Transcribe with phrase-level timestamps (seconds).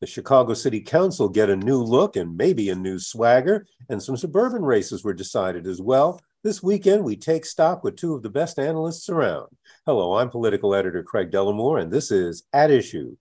[0.00, 4.16] the Chicago City Council get a new look and maybe a new swagger, and some
[4.16, 6.18] suburban races were decided as well.
[6.42, 9.48] This weekend, we take stock with two of the best analysts around.
[9.84, 13.14] Hello, I'm political editor Craig Dellimore, and this is At Issue.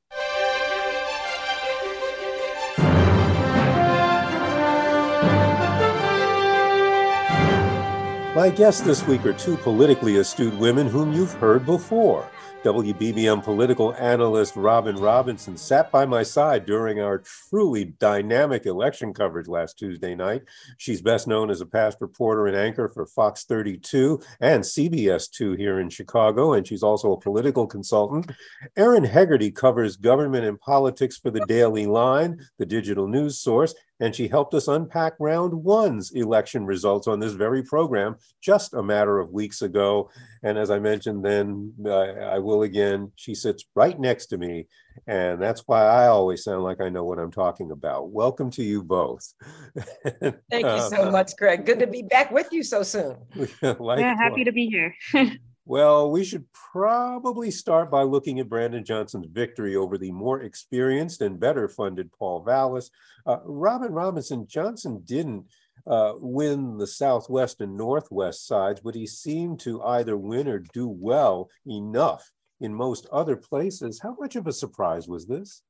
[8.34, 12.32] My guests this week are two politically astute women whom you've heard before.
[12.64, 19.48] WBBM political analyst Robin Robinson sat by my side during our truly dynamic election coverage
[19.48, 20.42] last Tuesday night.
[20.78, 25.54] She's best known as a past reporter and anchor for Fox 32 and CBS 2
[25.54, 28.30] here in Chicago, and she's also a political consultant.
[28.76, 34.16] Erin Hegarty covers government and politics for the Daily Line, the digital news source, and
[34.16, 39.20] she helped us unpack round one's election results on this very program just a matter
[39.20, 40.10] of weeks ago.
[40.44, 44.68] And as I mentioned then, uh, I will again, she sits right next to me.
[45.08, 48.10] And that's why I always sound like I know what I'm talking about.
[48.10, 49.34] Welcome to you both.
[50.50, 51.66] Thank you so much, Greg.
[51.66, 53.18] Good to be back with you so soon.
[53.62, 54.96] yeah, happy to be here.
[55.70, 61.22] Well, we should probably start by looking at Brandon Johnson's victory over the more experienced
[61.22, 62.90] and better funded Paul Vallas.
[63.24, 65.46] Uh, Robin Robinson Johnson didn't
[65.86, 70.88] uh, win the Southwest and Northwest sides, but he seemed to either win or do
[70.88, 74.00] well enough in most other places.
[74.02, 75.62] How much of a surprise was this?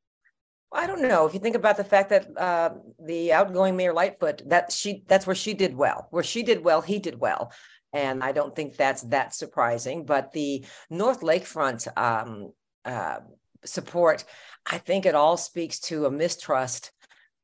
[0.72, 1.26] I don't know.
[1.26, 5.26] If you think about the fact that uh, the outgoing Mayor Lightfoot, that she that's
[5.26, 6.08] where she did well.
[6.12, 7.52] Where she did well, he did well
[7.94, 10.06] and I don't think that's that surprising.
[10.06, 12.54] But the North Lakefront um,
[12.86, 13.20] uh,
[13.66, 14.24] support,
[14.66, 16.92] I think it all speaks to a mistrust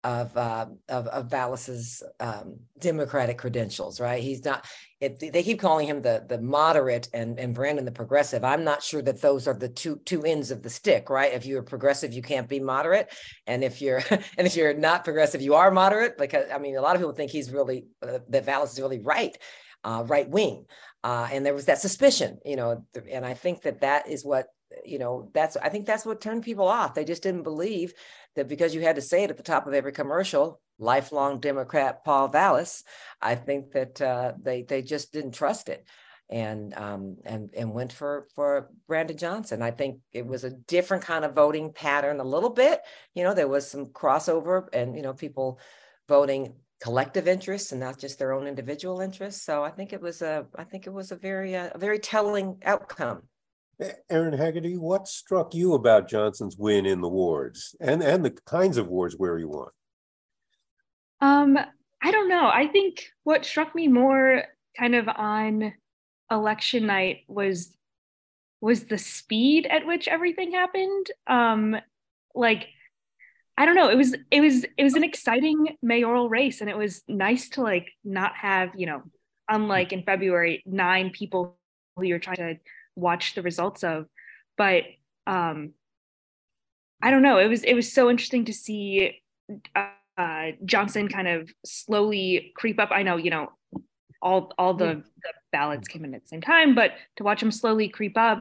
[0.04, 4.00] of uh, of, of Vallas's um, Democratic credentials.
[4.00, 4.22] Right?
[4.22, 4.66] He's not.
[5.02, 8.44] It, they keep calling him the the moderate and and Brandon the progressive.
[8.44, 11.10] I'm not sure that those are the two two ends of the stick.
[11.10, 11.34] Right?
[11.34, 13.12] If you're progressive, you can't be moderate,
[13.48, 16.20] and if you're and if you're not progressive, you are moderate.
[16.20, 19.00] Because I mean, a lot of people think he's really uh, that Vallas is really
[19.00, 19.36] right
[19.86, 20.66] uh, right wing.
[21.04, 24.48] Uh, and there was that suspicion, you know, and I think that that is what,
[24.84, 26.96] you know, that's, I think that's what turned people off.
[26.96, 27.94] They just didn't believe
[28.36, 32.04] that because you had to say it at the top of every commercial, lifelong Democrat
[32.04, 32.84] Paul Vallas,
[33.22, 35.88] I think that uh, they, they just didn't trust it
[36.28, 39.62] and um, and and went for for Brandon Johnson.
[39.62, 42.80] I think it was a different kind of voting pattern a little bit.
[43.14, 45.60] You know, there was some crossover and you know people
[46.08, 49.44] voting collective interests and not just their own individual interests.
[49.44, 52.00] So I think it was a I think it was a very uh, a very
[52.00, 53.24] telling outcome.
[54.10, 58.78] Erin Haggerty, what struck you about Johnson's win in the wards and and the kinds
[58.78, 59.70] of wards where he won?
[61.22, 61.58] Um,
[62.02, 62.48] I don't know.
[62.48, 64.44] I think what struck me more
[64.78, 65.74] kind of on
[66.30, 67.74] election night was
[68.62, 71.08] was the speed at which everything happened.
[71.28, 71.76] Um,
[72.34, 72.68] like
[73.58, 73.90] I don't know.
[73.90, 77.62] It was it was it was an exciting mayoral race, and it was nice to
[77.62, 79.04] like not have you know,
[79.50, 81.58] unlike in February, nine people
[81.96, 82.58] who you're trying to
[82.96, 84.08] watch the results of.
[84.58, 84.84] But
[85.26, 85.72] um,
[87.02, 87.38] I don't know.
[87.38, 89.22] It was it was so interesting to see
[89.76, 92.90] uh, Johnson kind of slowly creep up.
[92.92, 93.52] I know you know
[94.22, 97.52] all all the, the ballots came in at the same time, but to watch him
[97.52, 98.40] slowly creep up,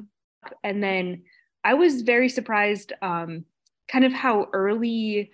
[0.64, 1.22] and then
[1.62, 2.92] I was very surprised.
[3.00, 3.44] Um,
[3.90, 5.30] kind of how early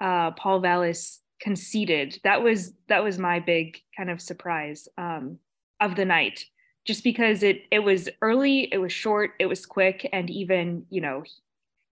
[0.00, 2.18] uh, Paul Vallas conceded.
[2.24, 5.38] That was that was my big kind of surprise um,
[5.80, 6.44] of the night,
[6.86, 11.00] just because it it was early, it was short, it was quick, and even you
[11.00, 11.24] know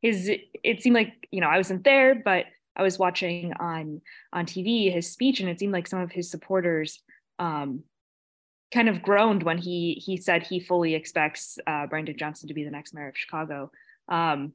[0.03, 0.31] his
[0.62, 2.47] it seemed like you know I wasn't there, but
[2.77, 4.00] I was watching on
[4.33, 7.00] on TV his speech, and it seemed like some of his supporters.
[7.39, 7.85] Um,
[8.73, 12.65] kind of groaned when he he said he fully expects uh, Brandon Johnson to be
[12.65, 13.71] the next mayor of Chicago.
[14.09, 14.53] Um,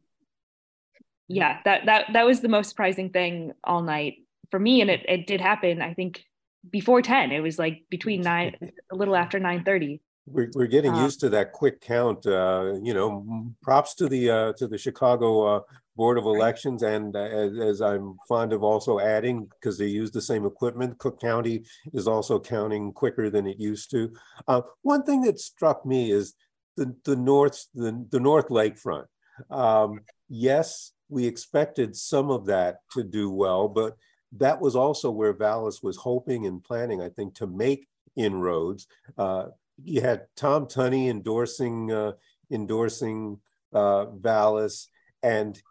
[1.30, 4.16] yeah, that that that was the most surprising thing all night
[4.52, 5.81] for me, and it it did happen.
[5.81, 6.26] I think
[6.70, 10.94] before 10 it was like between 9 a little after 9 30 we're, we're getting
[10.94, 14.78] uh, used to that quick count uh, you know props to the uh, to the
[14.78, 15.62] chicago uh,
[15.96, 20.12] board of elections and uh, as, as, i'm fond of also adding because they use
[20.12, 24.10] the same equipment cook county is also counting quicker than it used to.
[24.48, 26.36] Uh, one thing that struck me is
[26.78, 29.06] the, the north the, the north lakefront.
[29.50, 33.97] Um, yes we expected some of that to do well but
[34.33, 38.88] that was also where Vallas was hoping and planning, I think, to make inroads.
[39.17, 39.47] Uh,
[39.83, 42.13] you had Tom Tunney endorsing uh,
[42.51, 43.39] endorsing
[43.73, 44.89] uh, Vallas,
[45.23, 45.61] and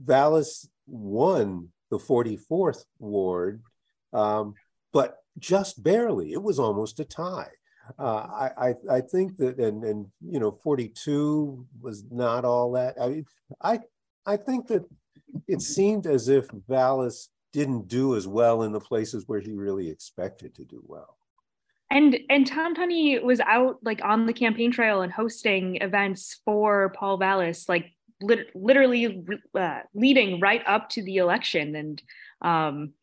[0.00, 3.62] Vallas won the 44th ward,
[4.12, 4.54] um,
[4.92, 6.32] but just barely.
[6.32, 7.50] It was almost a tie.
[7.98, 12.94] Uh, I, I, I think that and and you know 42 was not all that.
[13.00, 13.26] I mean,
[13.60, 13.80] I
[14.26, 14.84] I think that
[15.48, 19.88] it seemed as if Vallas didn't do as well in the places where he really
[19.88, 21.16] expected to do well.
[21.90, 26.92] And and Tom Tunney was out like on the campaign trail and hosting events for
[26.96, 29.24] Paul Vallas, like lit- literally
[29.54, 31.76] uh, leading right up to the election.
[31.76, 32.02] And
[32.42, 32.94] um,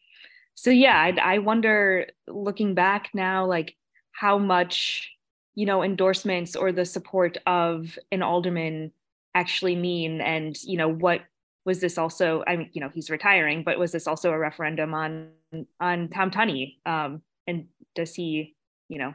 [0.55, 3.75] so yeah, I, I wonder looking back now, like
[4.11, 5.11] how much
[5.55, 8.91] you know endorsements or the support of an alderman
[9.33, 11.21] actually mean, and you know what
[11.65, 14.93] was this also i mean you know he's retiring but was this also a referendum
[14.93, 15.29] on
[15.79, 16.77] on tom tunney?
[16.85, 18.55] Um, and does he
[18.89, 19.13] you know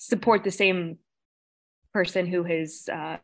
[0.00, 0.98] support the same
[1.92, 3.16] person who his uh,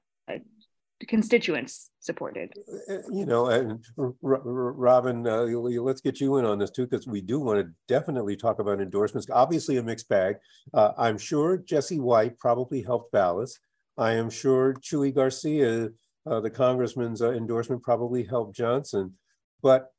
[1.06, 2.53] constituents supported?
[2.91, 3.85] Uh, you know and
[4.23, 8.37] robin uh, let's get you in on this too because we do want to definitely
[8.37, 10.37] talk about endorsements obviously a mixed bag.
[10.73, 13.59] Uh, i'm sure jesse white probably helped Vallas
[13.96, 15.91] i am sure chuy garcia
[16.26, 19.14] uh, the congressman's uh, endorsement probably helped Johnson.
[19.62, 19.93] But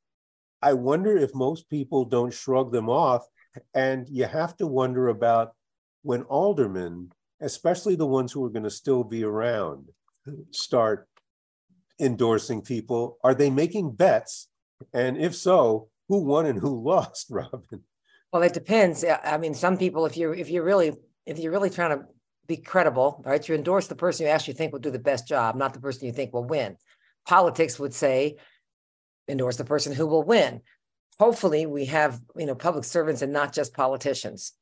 [0.60, 3.24] I wonder if most people don't shrug them off.
[3.74, 5.52] And you have to wonder about
[6.02, 7.10] when aldermen,
[7.40, 9.88] especially the ones who are going to still be around,
[10.50, 11.08] start
[11.98, 14.48] endorsing people, are they making bets?
[14.92, 17.82] And if so, who won and who lost, Robin?
[18.32, 19.04] Well, it depends.
[19.24, 20.92] I mean, some people, if you're if you're really
[21.24, 22.04] if you're really trying to
[22.46, 23.46] be credible, right?
[23.46, 26.06] You endorse the person you actually think will do the best job, not the person
[26.06, 26.76] you think will win.
[27.26, 28.36] Politics would say
[29.28, 30.62] endorse the person who will win.
[31.18, 34.52] Hopefully, we have you know public servants and not just politicians.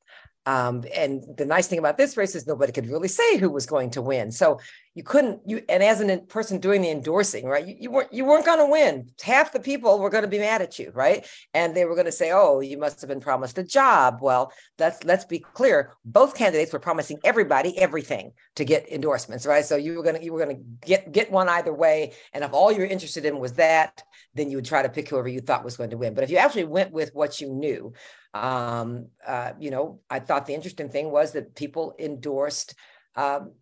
[0.47, 3.65] Um, and the nice thing about this race is nobody could really say who was
[3.65, 4.31] going to win.
[4.31, 4.61] So
[4.95, 7.67] you couldn't you and as a person doing the endorsing, right?
[7.67, 9.11] You, you weren't you weren't going to win.
[9.23, 11.27] Half the people were going to be mad at you, right?
[11.53, 14.53] And they were going to say, "Oh, you must have been promised a job." Well,
[14.79, 15.93] let's let's be clear.
[16.05, 19.65] Both candidates were promising everybody everything to get endorsements, right?
[19.65, 22.13] So you were going to you were to get get one either way.
[22.33, 24.03] And if all you're interested in was that,
[24.35, 26.15] then you would try to pick whoever you thought was going to win.
[26.15, 27.95] But if you actually went with what you knew,
[28.35, 32.75] um, uh, you know, I thought the interesting thing was that people endorsed
[33.15, 33.53] um,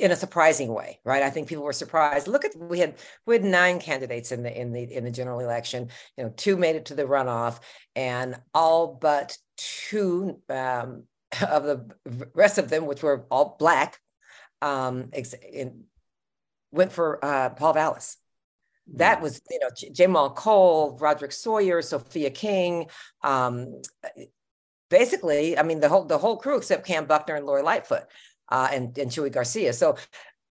[0.00, 1.22] in a surprising way, right?
[1.22, 2.28] I think people were surprised.
[2.28, 5.40] Look at we had we had nine candidates in the in the in the general
[5.40, 5.88] election.
[6.16, 7.60] You know, two made it to the runoff,
[7.96, 11.04] and all but two um,
[11.48, 13.98] of the rest of them, which were all black,
[14.60, 15.10] um,
[15.50, 15.84] in,
[16.72, 18.18] went for uh, Paul Vallas
[18.94, 22.86] that was you know Jamal Cole, Roderick Sawyer, Sophia King,
[23.22, 23.80] um,
[24.90, 28.04] basically, I mean the whole the whole crew except Kam Buckner and Lori Lightfoot
[28.48, 29.72] uh, and and Chuy Garcia.
[29.72, 29.96] So,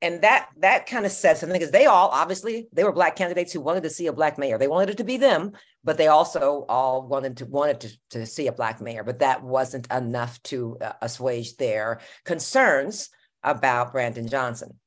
[0.01, 3.53] and that that kind of says something because they all obviously they were black candidates
[3.53, 4.59] who wanted to see a black mayor.
[4.59, 5.53] They wanted it to be them,
[5.85, 9.05] but they also all wanted to wanted to, to see a black mayor.
[9.05, 13.11] But that wasn't enough to uh, assuage their concerns
[13.43, 14.79] about Brandon Johnson.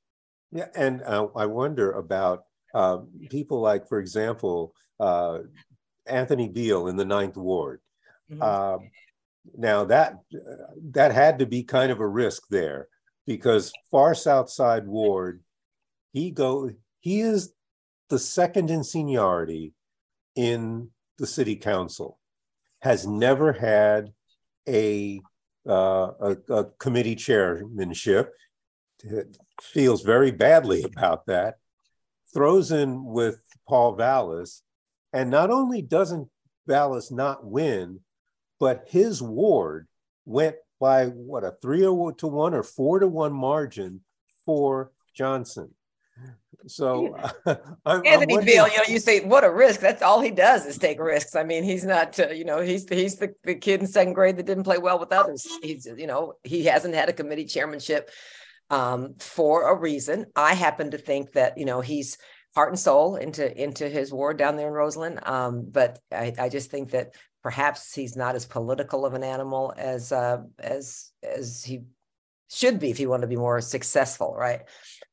[0.51, 2.99] Yeah, and uh, I wonder about uh,
[3.29, 5.39] people like, for example, uh,
[6.05, 7.79] Anthony Beale in the Ninth Ward.
[8.41, 8.77] Uh,
[9.57, 10.15] now that
[10.91, 12.87] that had to be kind of a risk there
[13.27, 15.43] because far South Side Ward,
[16.13, 17.53] he go he is
[18.09, 19.73] the second in seniority
[20.35, 20.89] in
[21.19, 22.19] the city council,
[22.81, 24.13] has never had
[24.67, 25.21] a
[25.67, 28.33] uh, a, a committee chairmanship.
[29.03, 31.55] It Feels very badly about that
[32.33, 34.63] throws in with Paul Vallas,
[35.11, 36.29] and not only doesn't
[36.67, 37.99] Vallas not win,
[38.59, 39.87] but his ward
[40.25, 44.01] went by what a three to one or four to one margin
[44.45, 45.73] for Johnson.
[46.67, 47.15] So
[47.85, 49.79] I'm, Anthony I'm Beale, you know, you say what a risk.
[49.79, 51.35] That's all he does is take risks.
[51.35, 54.37] I mean, he's not, uh, you know, he's he's the, the kid in second grade
[54.37, 55.47] that didn't play well with others.
[55.61, 58.09] He's, you know, he hasn't had a committee chairmanship
[58.69, 60.25] um, for a reason.
[60.35, 62.17] I happen to think that you know he's
[62.55, 65.19] heart and soul into into his ward down there in Roseland.
[65.23, 69.73] Um, but I, I just think that perhaps he's not as political of an animal
[69.77, 71.83] as uh, as as he
[72.49, 74.61] should be if he wanted to be more successful, right?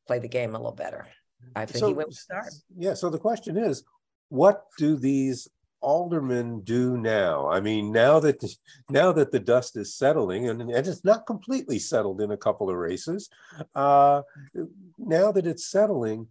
[0.06, 1.08] Play the game a little better.
[1.56, 2.52] I think so, he went start.
[2.76, 2.94] Yeah.
[2.94, 3.82] So the question is,
[4.28, 5.48] what do these
[5.80, 7.48] aldermen do now?
[7.48, 8.44] I mean, now that
[8.88, 12.70] now that the dust is settling, and, and it's not completely settled in a couple
[12.70, 13.30] of races,
[13.74, 14.22] uh,
[14.98, 16.28] now that it's settling,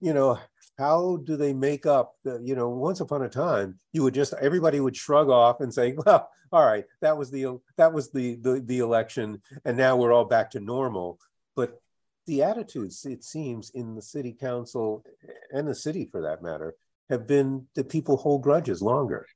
[0.00, 0.38] you know,
[0.78, 4.32] how do they make up the, you know, once upon a time, you would just
[4.40, 8.36] everybody would shrug off and say, well, all right, that was the that was the
[8.36, 11.18] the, the election, and now we're all back to normal.
[11.54, 11.80] But
[12.26, 15.04] the attitudes, it seems, in the city council
[15.52, 16.74] and the city for that matter,
[17.10, 19.26] have been that people hold grudges longer.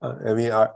[0.00, 0.68] Uh, I mean, uh,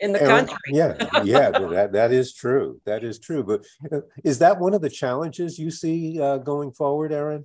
[0.00, 0.56] in the country.
[0.68, 2.80] yeah, yeah, that that is true.
[2.86, 3.44] That is true.
[3.44, 7.44] But uh, is that one of the challenges you see uh, going forward, Erin?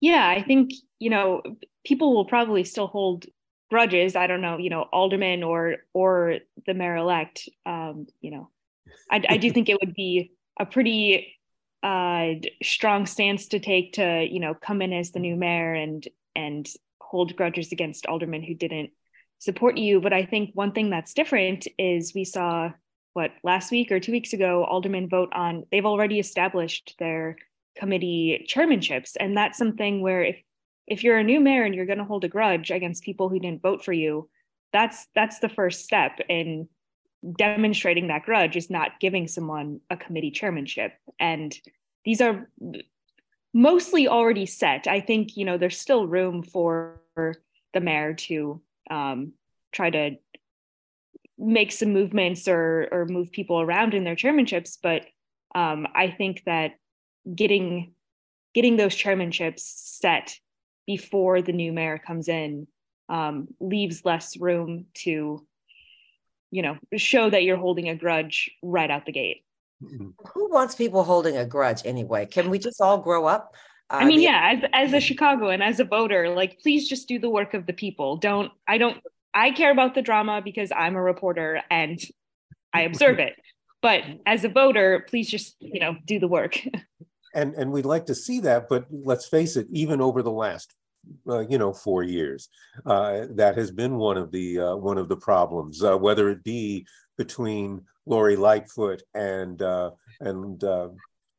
[0.00, 1.42] Yeah, I think you know
[1.84, 3.26] people will probably still hold
[3.70, 4.16] grudges.
[4.16, 7.48] I don't know, you know, alderman or or the mayor elect.
[7.66, 8.50] Um, you know,
[9.10, 11.34] I, I do think it would be a pretty
[11.82, 12.30] uh,
[12.62, 16.06] strong stance to take to you know come in as the new mayor and
[16.38, 16.68] and
[17.00, 18.90] hold grudges against aldermen who didn't
[19.38, 20.00] support you.
[20.00, 22.72] But i think one thing that's different is we saw
[23.14, 27.36] what last week or two weeks ago aldermen vote on they've already established their
[27.76, 29.12] committee chairmanships.
[29.20, 30.36] And that's something where if
[30.86, 33.38] if you're a new mayor and you're going to hold a grudge against people who
[33.38, 34.28] didn't vote for you
[34.72, 36.68] that's that's the first step in
[37.36, 40.92] demonstrating that grudge is not giving someone a committee chairmanship.
[41.18, 41.56] And
[42.04, 42.48] these are
[43.54, 47.00] mostly already set i think you know there's still room for
[47.74, 49.32] the mayor to um,
[49.72, 50.16] try to
[51.38, 55.06] make some movements or or move people around in their chairmanships but
[55.54, 56.72] um, i think that
[57.34, 57.92] getting
[58.54, 60.38] getting those chairmanships set
[60.86, 62.66] before the new mayor comes in
[63.08, 65.46] um, leaves less room to
[66.50, 69.44] you know show that you're holding a grudge right out the gate.
[69.80, 72.26] Who wants people holding a grudge anyway?
[72.26, 73.54] Can we just all grow up?
[73.90, 77.08] Uh, i mean the- yeah as, as a chicagoan as a voter like please just
[77.08, 78.16] do the work of the people.
[78.16, 78.98] Don't i don't
[79.32, 81.98] i care about the drama because i'm a reporter and
[82.74, 83.34] i observe it.
[83.80, 86.58] But as a voter please just you know do the work.
[87.34, 90.74] And and we'd like to see that but let's face it even over the last
[91.28, 92.48] uh, you know four years.
[92.84, 96.42] Uh, that has been one of the uh, one of the problems, uh, whether it
[96.42, 100.88] be between Lori Lightfoot and uh, and uh,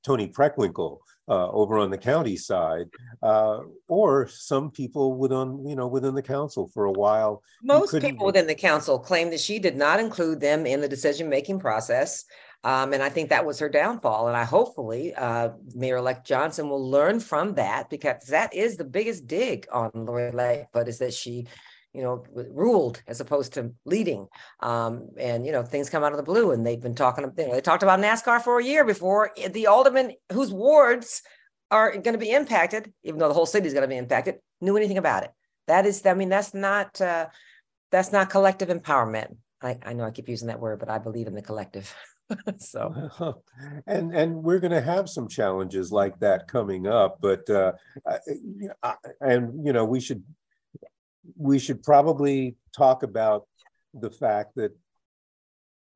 [0.05, 2.87] Toni Preckwinkle over on the county side,
[3.87, 7.43] or some people within you know within the council for a while.
[7.61, 11.29] Most people within the council claim that she did not include them in the decision
[11.29, 12.25] making process.
[12.63, 14.27] Um, and I think that was her downfall.
[14.27, 19.27] And I hopefully uh, Mayor-elect Johnson will learn from that because that is the biggest
[19.27, 21.47] dig on Lori Lightfoot is that she,
[21.93, 24.27] you know, ruled as opposed to leading.
[24.59, 27.23] Um, and you know, things come out of the blue, and they've been talking.
[27.37, 31.21] You know, they talked about NASCAR for a year before the alderman whose wards
[31.71, 34.35] are going to be impacted, even though the whole city is going to be impacted,
[34.61, 35.31] knew anything about it.
[35.67, 37.27] That is, I mean, that's not uh,
[37.91, 39.35] that's not collective empowerment.
[39.61, 41.93] I, I know I keep using that word, but I believe in the collective.
[42.57, 43.43] so
[43.87, 47.71] and and we're going to have some challenges like that coming up but uh
[48.83, 50.23] I, and you know we should
[51.37, 53.47] we should probably talk about
[53.93, 54.71] the fact that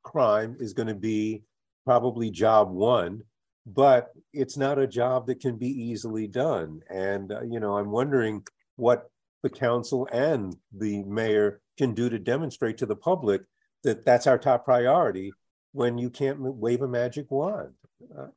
[0.03, 1.43] crime is going to be
[1.85, 3.21] probably job one
[3.65, 7.91] but it's not a job that can be easily done and uh, you know i'm
[7.91, 8.43] wondering
[8.75, 9.09] what
[9.43, 13.41] the council and the mayor can do to demonstrate to the public
[13.83, 15.31] that that's our top priority
[15.73, 17.73] when you can't wave a magic wand.
[18.17, 18.27] Uh,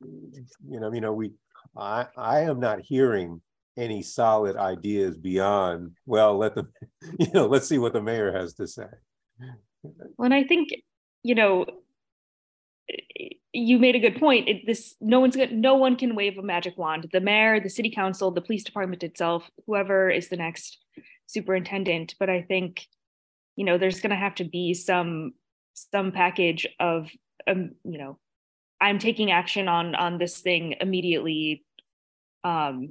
[0.67, 1.31] you know, you know, we,
[1.75, 3.41] I, I am not hearing
[3.77, 5.91] any solid ideas beyond.
[6.05, 6.71] Well, let them,
[7.19, 8.87] you know, let's see what the mayor has to say.
[10.17, 10.69] Well, I think,
[11.23, 11.65] you know,
[13.53, 14.47] you made a good point.
[14.47, 17.09] It, this no one's going no one can wave a magic wand.
[17.11, 20.77] The mayor, the city council, the police department itself, whoever is the next
[21.25, 22.15] superintendent.
[22.19, 22.87] But I think,
[23.55, 25.33] you know, there's going to have to be some
[25.77, 27.09] some package of
[27.47, 28.17] um, you know
[28.81, 31.63] i'm taking action on on this thing immediately
[32.43, 32.89] um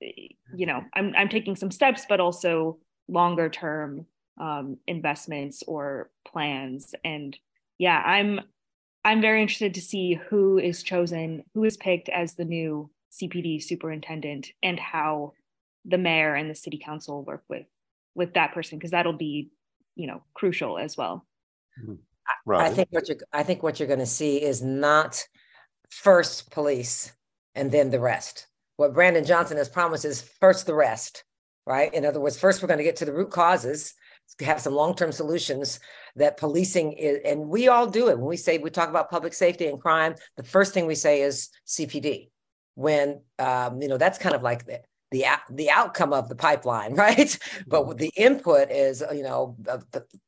[0.00, 4.06] you know i'm i'm taking some steps but also longer term
[4.40, 7.38] um investments or plans and
[7.78, 8.40] yeah i'm
[9.04, 13.62] i'm very interested to see who is chosen who is picked as the new cpd
[13.62, 15.32] superintendent and how
[15.84, 17.66] the mayor and the city council work with
[18.14, 19.50] with that person because that'll be
[19.94, 21.26] you know crucial as well
[21.80, 21.94] mm-hmm.
[22.44, 22.70] Right.
[22.70, 25.24] I think what you're I think what you're going to see is not
[25.90, 27.12] first police
[27.54, 28.46] and then the rest.
[28.76, 31.24] What Brandon Johnson has promised is first the rest,
[31.66, 31.92] right?
[31.94, 33.94] In other words, first we're going to get to the root causes
[34.40, 35.80] have some long-term solutions
[36.16, 38.18] that policing is, and we all do it.
[38.18, 41.22] When we say we talk about public safety and crime the first thing we say
[41.22, 42.28] is cpd
[42.74, 44.80] when um, you know that's kind of like the
[45.12, 47.38] the, the outcome of the pipeline right?
[47.66, 49.56] But the input is you know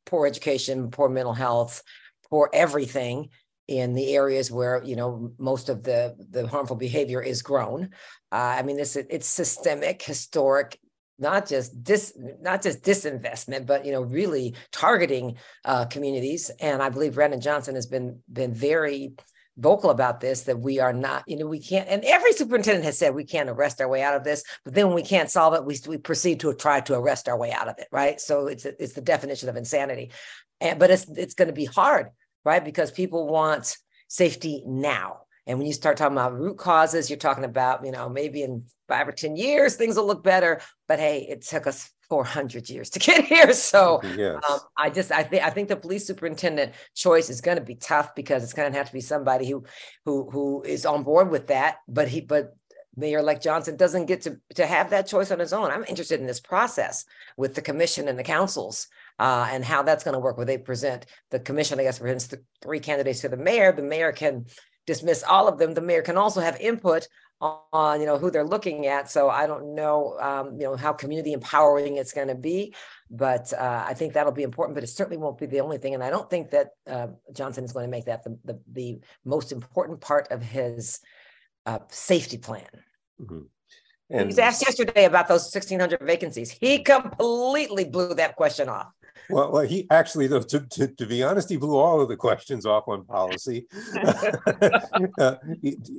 [0.05, 1.83] poor education poor mental health
[2.29, 3.29] poor everything
[3.69, 7.91] in the areas where you know most of the the harmful behavior is grown.
[8.31, 10.79] Uh, i mean it's it's systemic historic
[11.19, 15.35] not just dis not just disinvestment but you know really targeting
[15.65, 16.49] uh, communities.
[16.59, 19.13] And i believe brandon johnson has been been very
[19.57, 22.97] vocal about this that we are not you know we can't and every superintendent has
[22.97, 25.53] said we can't arrest our way out of this but then when we can't solve
[25.53, 28.19] it we, we proceed to try to arrest our way out of it right?
[28.19, 30.11] So it's it's the definition of insanity.
[30.61, 32.07] And but it's it's going to be hard
[32.45, 33.77] right because people want
[34.07, 38.07] safety now and when you start talking about root causes, you're talking about, you know,
[38.07, 40.61] maybe in five or 10 years, things will look better.
[40.87, 43.51] But hey, it took us 400 years to get here.
[43.53, 44.43] So yes.
[44.47, 47.73] um, I just, I think, I think the police superintendent choice is going to be
[47.73, 49.63] tough because it's going to have to be somebody who,
[50.05, 51.77] who, who is on board with that.
[51.87, 52.55] But he, but
[52.95, 55.71] Mayor-elect Johnson doesn't get to, to have that choice on his own.
[55.71, 57.05] I'm interested in this process
[57.37, 58.87] with the commission and the councils
[59.19, 60.37] uh, and how that's going to work.
[60.37, 63.71] Where they present the commission, I guess, presents the three candidates to the mayor.
[63.71, 64.45] The mayor can
[64.87, 65.73] dismiss all of them.
[65.73, 67.07] The mayor can also have input
[67.41, 69.09] on, you know, who they're looking at.
[69.09, 72.73] So I don't know, um, you know, how community empowering it's going to be,
[73.09, 74.75] but uh, I think that'll be important.
[74.75, 77.63] But it certainly won't be the only thing, and I don't think that uh, Johnson
[77.63, 80.99] is going to make that the the, the most important part of his
[81.65, 82.67] uh, safety plan.
[83.21, 83.41] Mm-hmm.
[84.09, 86.49] And he was asked yesterday about those 1,600 vacancies.
[86.49, 88.87] He completely blew that question off.
[89.29, 92.17] Well, well, he actually, though, to, to, to, be honest, he blew all of the
[92.17, 93.67] questions off on policy,
[95.19, 95.35] uh,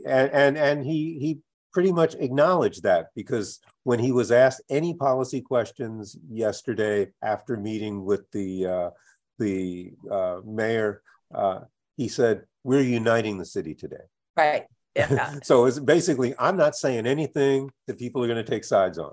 [0.06, 1.38] and, and and he he
[1.72, 8.04] pretty much acknowledged that because when he was asked any policy questions yesterday after meeting
[8.04, 8.90] with the uh,
[9.38, 11.02] the uh, mayor,
[11.34, 11.60] uh,
[11.96, 14.04] he said, "We're uniting the city today."
[14.36, 14.66] Right.
[14.96, 15.36] Yeah.
[15.42, 19.12] so it's basically, I'm not saying anything that people are going to take sides on.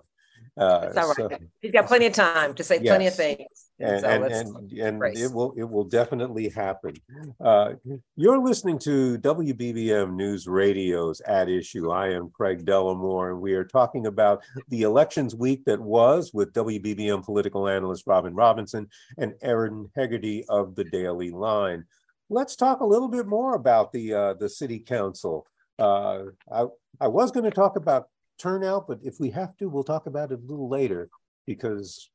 [0.58, 1.16] Uh, all right.
[1.16, 1.30] So,
[1.62, 2.92] He's got plenty of time to say yes.
[2.92, 3.68] plenty of things.
[3.80, 6.96] And, so and, and, and it will it will definitely happen.
[7.40, 7.74] Uh,
[8.16, 11.92] you're listening to WBBM News Radio's At Issue.
[11.92, 16.54] I am Craig Dellimore, and we are talking about the elections week that was with
[16.54, 18.90] WBBM political analyst Robin Robinson
[19.20, 21.86] and Erin Hegarty of the Daily Line.
[22.30, 25.46] Let's talk a little bit more about the uh, the city council.
[25.78, 26.66] Uh, I
[27.00, 30.32] I was going to talk about turnout, but if we have to, we'll talk about
[30.32, 31.10] it a little later
[31.46, 32.10] because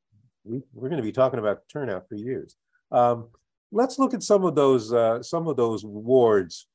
[0.44, 2.56] we, we're going to be talking about turnout for years.
[2.90, 3.28] Um,
[3.70, 6.66] let's look at some of those uh, some of those wards.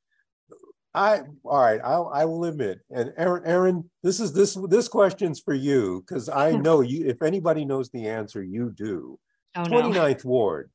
[0.93, 1.79] I all right.
[1.83, 6.27] I'll, I will admit, and Aaron, Erin, this is this this question's for you because
[6.27, 6.61] I hmm.
[6.61, 7.05] know you.
[7.05, 9.19] If anybody knows the answer, you do.
[9.55, 10.29] Oh, 29th no.
[10.29, 10.71] Ward.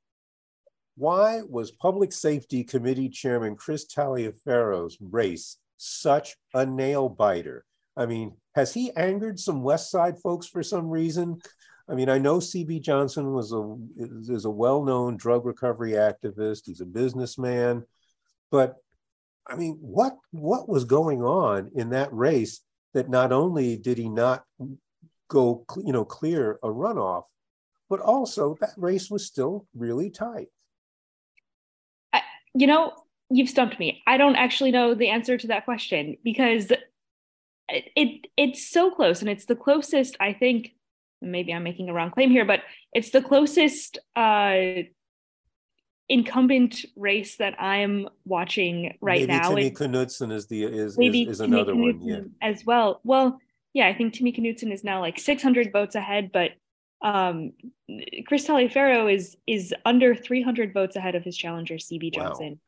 [0.97, 7.65] Why was Public Safety Committee Chairman Chris Taliaferro's race such a nail biter?
[7.97, 11.41] I mean, has he angered some West Side folks for some reason?
[11.89, 16.63] I mean, I know CB Johnson was a is, a well-known drug recovery activist.
[16.67, 17.85] He's a businessman,
[18.51, 18.77] but
[19.47, 22.61] I mean, what what was going on in that race
[22.95, 24.45] that not only did he not
[25.29, 27.25] go, you know, clear a runoff,
[27.89, 30.49] but also that race was still really tight.
[32.13, 32.23] I,
[32.55, 32.93] you know,
[33.31, 34.03] you've stumped me.
[34.07, 36.71] I don't actually know the answer to that question because
[37.73, 40.73] it, it it's so close and it's the closest i think
[41.21, 42.61] maybe i'm making a wrong claim here but
[42.93, 44.57] it's the closest uh
[46.09, 49.49] incumbent race that i'm watching right maybe now.
[49.49, 52.49] Timmy Knudsen is the is, maybe is, is another Knudsen one yeah.
[52.49, 53.01] as well.
[53.05, 53.39] Well
[53.75, 56.53] yeah i think timmy Knudsen is now like 600 votes ahead but
[57.03, 57.53] um
[58.27, 62.59] chris taliaferro is is under 300 votes ahead of his challenger cb johnson wow.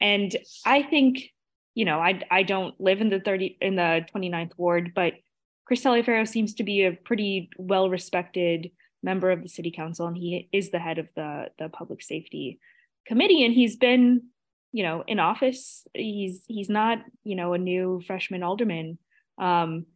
[0.00, 1.30] and i think
[1.74, 5.14] you know, I I don't live in the 30 in the 29th ward, but
[5.66, 8.70] Chris Taliaferro seems to be a pretty well respected
[9.02, 12.60] member of the city council, and he is the head of the the public safety
[13.06, 14.22] committee, and he's been,
[14.72, 15.86] you know, in office.
[15.94, 18.98] He's he's not, you know, a new freshman alderman.
[19.38, 19.86] Um,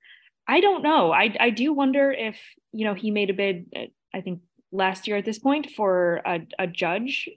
[0.46, 1.12] I don't know.
[1.12, 2.38] I I do wonder if
[2.72, 3.66] you know he made a bid.
[3.74, 4.40] Uh, I think
[4.72, 7.28] last year at this point for a, a judge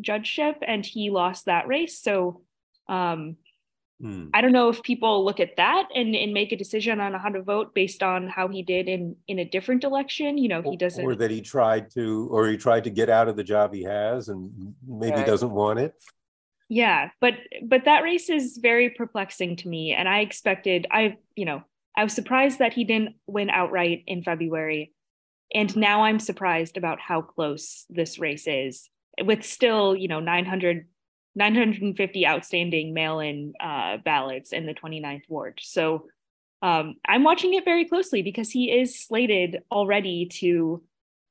[0.00, 2.00] judgeship, and he lost that race.
[2.00, 2.42] So
[2.88, 3.36] um,
[4.00, 4.28] Hmm.
[4.32, 7.28] I don't know if people look at that and, and make a decision on how
[7.28, 10.38] to vote based on how he did in in a different election.
[10.38, 13.28] You know, he doesn't or that he tried to or he tried to get out
[13.28, 15.26] of the job he has and maybe right.
[15.26, 15.94] doesn't want it.
[16.70, 19.92] Yeah, but but that race is very perplexing to me.
[19.92, 21.62] And I expected I, you know,
[21.96, 24.94] I was surprised that he didn't win outright in February.
[25.52, 28.88] and now I'm surprised about how close this race is
[29.24, 30.86] with still, you know, 900,
[31.34, 35.60] 950 outstanding mail-in uh, ballots in the 29th ward.
[35.62, 36.06] So
[36.62, 40.82] um, I'm watching it very closely because he is slated already to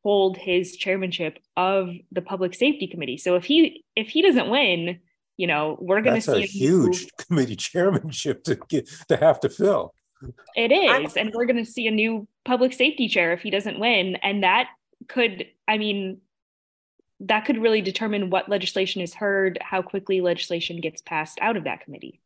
[0.04, 3.18] hold his chairmanship of the public safety committee.
[3.18, 5.00] So if he if he doesn't win,
[5.38, 9.40] you know, we're going to see a huge new, committee chairmanship to get to have
[9.42, 9.94] to fill.
[10.56, 13.80] It is, and we're going to see a new public safety chair if he doesn't
[13.80, 14.68] win, and that
[15.08, 16.20] could, I mean,
[17.22, 21.66] that could really determine what legislation is heard, how quickly legislation gets passed out of
[21.66, 22.22] that committee.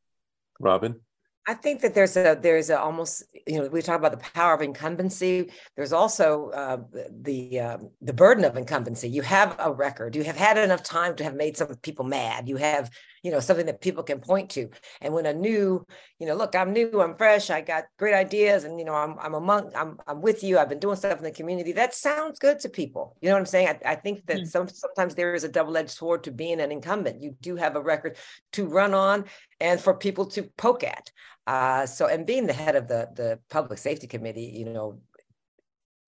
[0.60, 0.99] Robin.
[1.45, 4.53] I think that there's a there's a almost you know we talk about the power
[4.53, 5.51] of incumbency.
[5.75, 6.77] There's also uh,
[7.12, 9.10] the uh, the burden of incumbency.
[9.10, 10.15] You have a record.
[10.15, 12.47] You have had enough time to have made some people mad.
[12.47, 12.89] You have
[13.23, 14.69] you know something that people can point to.
[15.01, 15.86] And when a new
[16.19, 19.17] you know look, I'm new, I'm fresh, I got great ideas, and you know I'm
[19.19, 20.59] I'm among I'm I'm with you.
[20.59, 21.71] I've been doing stuff in the community.
[21.71, 23.17] That sounds good to people.
[23.21, 23.67] You know what I'm saying?
[23.69, 24.47] I, I think that mm.
[24.47, 27.23] some sometimes there is a double edged sword to being an incumbent.
[27.23, 28.17] You do have a record
[28.53, 29.25] to run on
[29.59, 31.09] and for people to poke at.
[31.45, 34.99] Uh, so, and being the head of the the public safety committee, you know,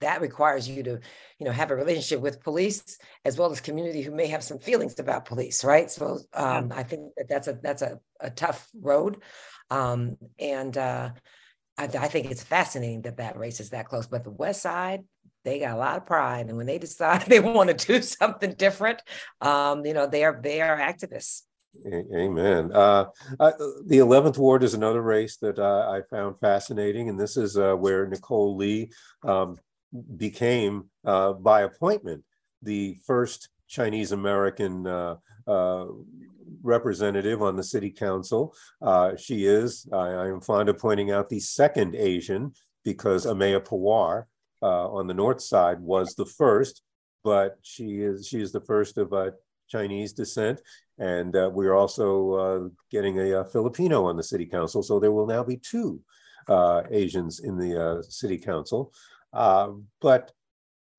[0.01, 0.99] that requires you to,
[1.39, 4.59] you know, have a relationship with police as well as community who may have some
[4.59, 5.89] feelings about police, right?
[5.89, 9.21] So, um, I think that that's a that's a, a tough road,
[9.69, 11.11] um, and uh,
[11.77, 14.07] I, I think it's fascinating that that race is that close.
[14.07, 15.03] But the West Side,
[15.43, 18.53] they got a lot of pride, and when they decide they want to do something
[18.53, 19.01] different,
[19.41, 21.43] um, you know, they are they are activists.
[21.85, 22.71] Amen.
[22.71, 23.05] Uh,
[23.39, 23.51] uh,
[23.85, 27.75] the 11th Ward is another race that uh, I found fascinating, and this is uh,
[27.75, 28.91] where Nicole Lee
[29.23, 29.57] um,
[30.17, 32.23] became, uh, by appointment,
[32.61, 35.15] the first Chinese American uh,
[36.61, 38.55] representative on the city council.
[39.17, 42.53] she is, I, I, am fond of pointing out, the second Asian
[42.83, 44.25] because Ameya Pawar
[44.61, 46.81] on the north side was the first,
[47.23, 49.13] but she is she is the first of
[49.67, 50.61] Chinese descent.
[50.97, 54.81] And uh, we're also uh, getting a, a, uh, Filipino on the city council.
[54.81, 55.99] So there will now be two
[56.47, 58.93] uh, Asians in the uh, city council.
[59.35, 60.31] Um, but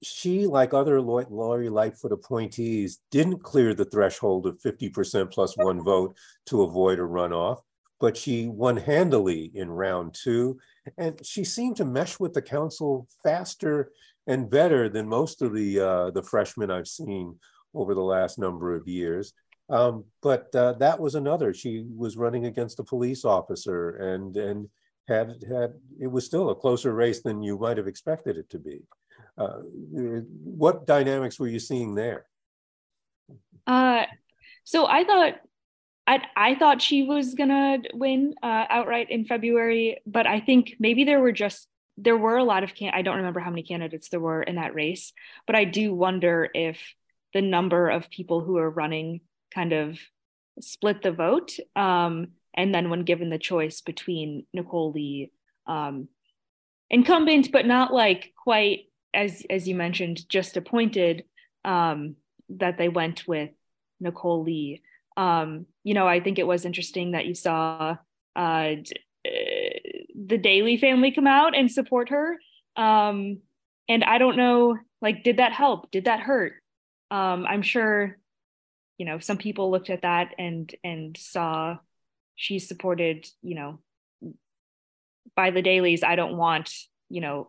[0.03, 6.17] she, like other Lori Lightfoot appointees, didn't clear the threshold of 50% plus one vote
[6.47, 7.61] to avoid a runoff.
[7.99, 10.59] But she won handily in round two.
[10.99, 13.91] And she seemed to mesh with the council faster
[14.27, 17.39] and better than most of the, uh, the freshmen I've seen
[17.75, 19.33] over the last number of years.
[19.69, 21.53] Um, but uh, that was another.
[21.53, 24.69] She was running against a police officer, and and
[25.09, 28.59] had had it was still a closer race than you might have expected it to
[28.59, 28.83] be.
[29.39, 29.61] Uh,
[30.43, 32.27] what dynamics were you seeing there?
[33.67, 34.05] Uh,
[34.65, 35.35] so I thought
[36.07, 41.05] I I thought she was gonna win uh, outright in February, but I think maybe
[41.05, 44.09] there were just there were a lot of can I don't remember how many candidates
[44.09, 45.13] there were in that race,
[45.47, 46.79] but I do wonder if
[47.35, 49.21] the number of people who are running
[49.53, 49.99] kind of
[50.61, 51.57] split the vote.
[51.75, 55.33] Um, and then when given the choice between Nicole Lee,
[55.67, 56.09] um,
[56.91, 61.25] incumbent, but not like quite as as you mentioned, just appointed,
[61.65, 62.17] um,
[62.49, 63.51] that they went with
[64.01, 64.83] Nicole Lee.
[65.17, 67.97] Um, you know, I think it was interesting that you saw
[68.35, 68.71] uh,
[69.25, 72.39] the Daley family come out and support her.
[72.77, 73.39] Um,
[73.89, 75.91] and I don't know, like, did that help?
[75.91, 76.55] Did that hurt?
[77.11, 78.19] um, I'm sure,
[78.99, 81.79] you know, some people looked at that and and saw
[82.37, 83.79] she supported, you know,
[85.35, 86.05] by the Daleys.
[86.05, 86.71] I don't want,
[87.09, 87.49] you know,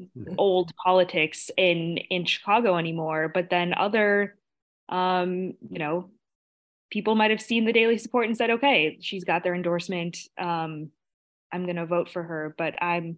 [0.00, 0.34] mm-hmm.
[0.38, 3.30] old politics in in Chicago anymore.
[3.32, 4.36] But then other,
[4.88, 6.10] um, you know,
[6.90, 10.18] people might have seen the Daley support and said, okay, she's got their endorsement.
[10.38, 10.90] Um,
[11.50, 12.54] I'm going to vote for her.
[12.56, 13.16] But I'm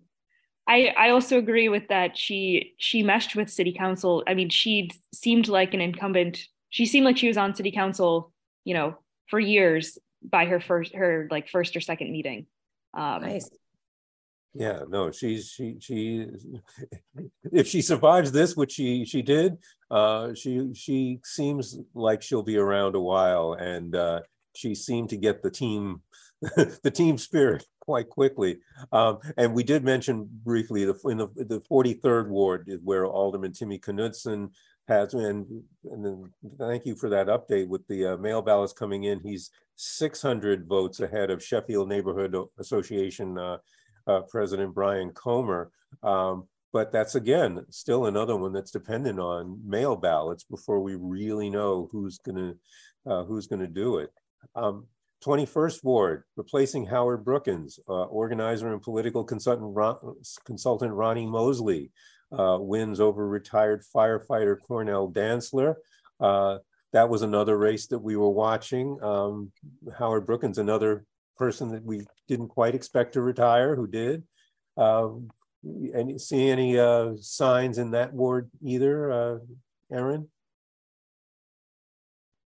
[0.69, 2.16] I, I also agree with that.
[2.16, 4.23] She she meshed with city council.
[4.29, 6.47] I mean, she seemed like an incumbent.
[6.69, 8.33] She seemed like she was on city council,
[8.64, 12.46] you know, for years by her first her like first or second meeting.
[12.94, 13.48] Um, nice.
[14.52, 16.26] Yeah, no, she's she she
[17.52, 19.59] if she survives this, which she she did,
[19.90, 24.20] uh, she she seems like she'll be around a while, and uh,
[24.54, 26.02] she seemed to get the team
[26.40, 28.59] the team spirit quite quickly.
[28.92, 33.52] Um, and we did mention briefly the in the, the 43rd ward is where Alderman
[33.52, 34.50] Timmy Knudsen
[34.90, 35.62] has, and,
[36.59, 39.20] thank you for that update with the uh, mail ballots coming in.
[39.20, 43.59] He's 600 votes ahead of Sheffield Neighborhood Association uh,
[44.07, 45.70] uh, President Brian Comer.
[46.03, 51.50] Um, but that's again still another one that's dependent on mail ballots before we really
[51.50, 52.57] know who's to
[53.07, 54.11] uh, who's to do it.
[54.55, 54.87] Um,
[55.24, 59.96] 21st Ward, replacing Howard Brookins, uh, organizer and political consultant, Ron,
[60.44, 61.90] consultant Ronnie Mosley
[62.37, 65.75] uh, wins over retired firefighter Cornell Dantzler.
[66.19, 66.59] Uh,
[66.93, 68.99] that was another race that we were watching.
[69.03, 69.53] Um,
[69.99, 71.05] Howard Brookins, another
[71.37, 74.25] person that we didn't quite expect to retire, who did.
[74.77, 75.31] Um,
[75.62, 79.38] and see any uh, signs in that ward either, uh,
[79.93, 80.29] Erin?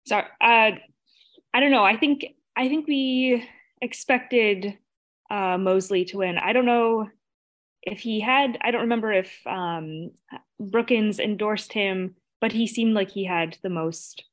[0.06, 0.72] Sorry, uh,
[1.54, 1.84] I don't know.
[1.84, 3.48] I think I think we
[3.80, 4.78] expected
[5.30, 6.38] uh, Mosley to win.
[6.38, 7.08] I don't know
[7.82, 8.58] if he had.
[8.60, 10.10] I don't remember if um,
[10.60, 14.24] Brookins endorsed him, but he seemed like he had the most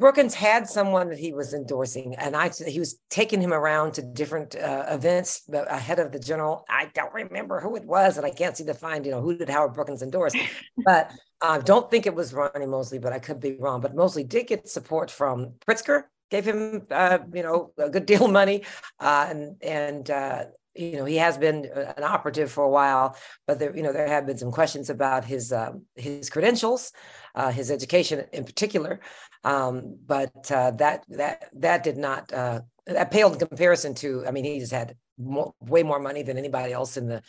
[0.00, 4.02] Brookins had someone that he was endorsing, and I he was taking him around to
[4.02, 6.64] different uh, events ahead of the general.
[6.70, 9.36] I don't remember who it was, and I can't seem to find you know who
[9.36, 10.32] did Howard Brookins endorse,
[10.86, 13.82] but I uh, don't think it was Ronnie Mosley, but I could be wrong.
[13.82, 18.24] But Mosley did get support from Pritzker, gave him uh, you know a good deal
[18.24, 18.62] of money,
[19.00, 23.16] uh, and and uh, you know he has been uh, an operative for a while
[23.46, 26.92] but there you know there have been some questions about his um, his credentials
[27.34, 29.00] uh, his education in particular
[29.44, 34.30] um, but uh, that that that did not uh, that paled in comparison to i
[34.30, 37.22] mean he just had more, way more money than anybody else in the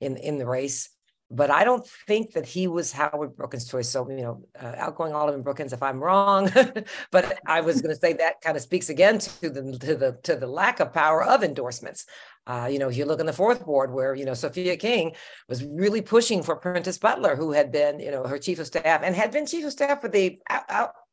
[0.00, 0.90] in in the race
[1.30, 3.88] but I don't think that he was Howard Brookins' choice.
[3.88, 6.50] So, you know, uh, outgoing Alderman Brookins, if I'm wrong,
[7.12, 10.18] but I was going to say that kind of speaks again to the to the
[10.22, 12.06] to the lack of power of endorsements.
[12.48, 15.12] Uh, you know, if you look in the fourth ward where, you know, Sophia King
[15.48, 19.02] was really pushing for Prentice Butler, who had been, you know, her chief of staff
[19.04, 20.38] and had been chief of staff for the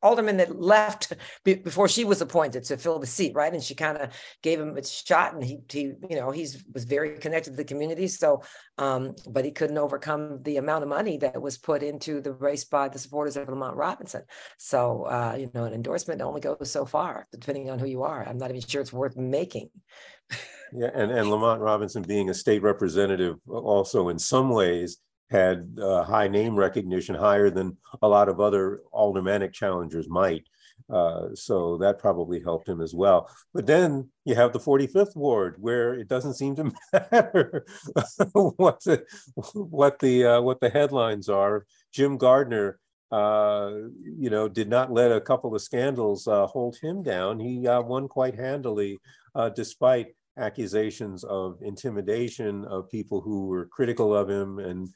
[0.05, 1.13] alderman that left
[1.43, 3.53] before she was appointed to fill the seat, right?
[3.53, 4.11] And she kind of
[4.43, 7.63] gave him a shot, and he, he, you know, he's was very connected to the
[7.63, 8.07] community.
[8.07, 8.43] So,
[8.77, 12.63] um, but he couldn't overcome the amount of money that was put into the race
[12.63, 14.23] by the supporters of Lamont Robinson.
[14.57, 18.23] So, uh, you know, an endorsement only goes so far, depending on who you are.
[18.27, 19.69] I'm not even sure it's worth making.
[20.73, 24.97] Yeah, and, and Lamont Robinson being a state representative also in some ways
[25.29, 30.47] had uh, high name recognition, higher than a lot of other aldermanic challengers might.
[30.89, 33.29] Uh, so that probably helped him as well.
[33.53, 37.65] But then you have the 45th ward where it doesn't seem to matter
[38.33, 39.03] what the
[39.53, 41.65] what the uh, what the headlines are.
[41.91, 42.79] Jim Gardiner,
[43.11, 43.71] uh,
[44.03, 47.39] you know, did not let a couple of scandals uh, hold him down.
[47.39, 48.99] He uh, won quite handily,
[49.55, 50.07] despite
[50.37, 54.89] accusations of intimidation of people who were critical of him and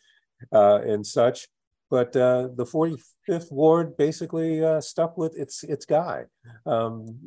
[0.54, 1.48] uh, and such.
[1.90, 6.26] But uh, the 45th ward basically uh, stuck with its its guy.
[6.66, 7.20] Um,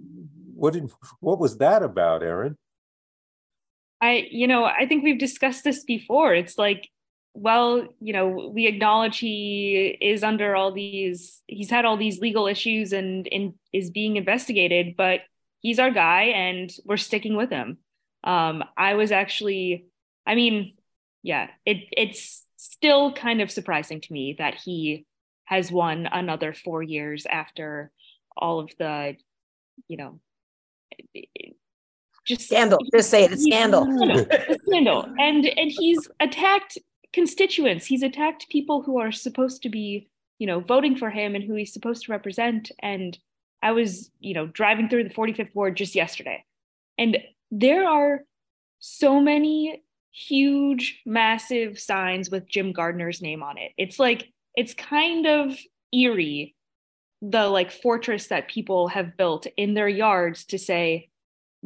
[0.55, 2.57] what did what was that about, Erin?
[4.01, 6.35] I you know I think we've discussed this before.
[6.35, 6.89] It's like
[7.35, 12.47] well, you know, we acknowledge he is under all these, he's had all these legal
[12.47, 15.21] issues and, and is being investigated, but
[15.61, 17.79] he's our guy and we're sticking with him.
[18.23, 19.87] Um, I was actually,
[20.27, 20.75] I mean,
[21.23, 25.05] yeah, it it's still kind of surprising to me that he
[25.45, 27.91] has won another four years after
[28.37, 29.17] all of the,
[29.89, 30.21] you know,
[32.25, 32.79] just scandal.
[32.95, 33.85] Just say it, it's scandal.
[34.67, 35.07] scandal.
[35.19, 36.79] And and he's attacked
[37.13, 37.85] constituents.
[37.85, 41.55] He's attacked people who are supposed to be, you know, voting for him and who
[41.55, 42.71] he's supposed to represent.
[42.79, 43.19] And
[43.61, 46.45] I was, you know, driving through the 45th ward just yesterday.
[46.97, 47.19] And
[47.51, 48.21] there are
[48.79, 53.73] so many huge, massive signs with Jim Gardiner's name on it.
[53.77, 55.57] It's like, it's kind of
[55.93, 56.55] eerie,
[57.23, 61.09] the like fortress that people have built in their yards to say,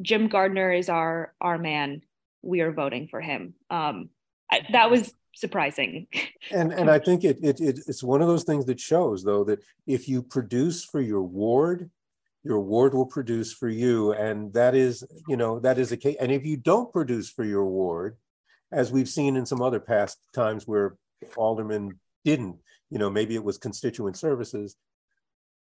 [0.01, 2.03] Jim Gardiner is our our man.
[2.43, 3.55] We are voting for him.
[3.71, 4.11] Um,
[4.51, 6.07] I, that was surprising.
[6.51, 9.45] and and I think it, it it it's one of those things that shows though
[9.45, 11.91] that if you produce for your ward,
[12.45, 16.17] your ward will produce for you and that is you know that is a case
[16.21, 18.17] and if you don't produce for your ward
[18.77, 20.97] as we've seen in some other past times where
[21.37, 22.57] aldermen didn't
[22.91, 24.77] you know maybe it was constituent services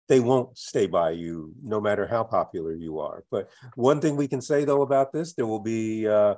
[0.10, 3.24] they won't stay by you no matter how popular you are.
[3.32, 6.36] But one thing we can say though about this there will be uh,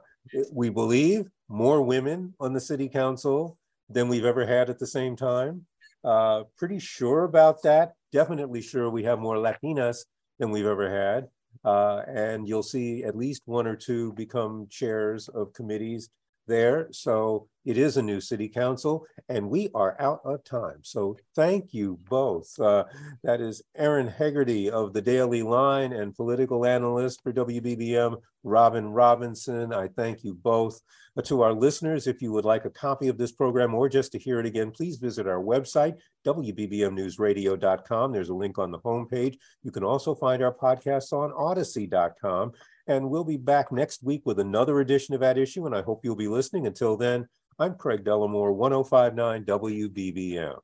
[0.52, 3.58] we believe more women on the city council
[3.90, 5.66] than we've ever had at the same time.
[6.04, 7.94] Uh, pretty sure about that.
[8.12, 10.06] Definitely sure we have more latinas
[10.38, 11.28] than we've ever had.
[11.64, 16.10] Uh, and you'll see at least one or two become chairs of committees
[16.48, 16.88] there.
[16.92, 20.80] So it is a new city council and we are out of time.
[20.84, 22.60] So thank you both.
[22.60, 22.86] Uh,
[23.24, 29.74] that is Erin Hegarty of the Daily Line and political analyst for WBBM, Robin Robinson.
[29.74, 30.80] I thank you both.
[31.18, 34.12] Uh, to our listeners, if you would like a copy of this program or just
[34.12, 38.12] to hear it again, please visit our website, WBBMNewsRadio.com.
[38.12, 39.38] There's a link on the homepage.
[39.64, 42.52] You can also find our podcasts on Audacy.com.
[42.88, 45.65] And we'll be back next week with another edition of At Issue.
[45.65, 46.67] And I hope you'll be listening.
[46.67, 50.58] Until then, I'm Craig Dellimore, 1059 WBBM.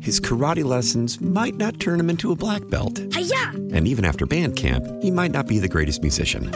[0.00, 3.00] His karate lessons might not turn him into a black belt.
[3.12, 3.50] Hi-ya!
[3.72, 6.50] And even after band camp, he might not be the greatest musician.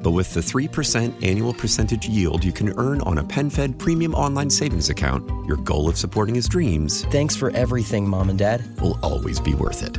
[0.00, 4.50] But with the 3% annual percentage yield you can earn on a PenFed premium online
[4.50, 8.62] savings account, your goal of supporting his dreams Thanks for everything, Mom and Dad.
[8.80, 9.98] will always be worth it.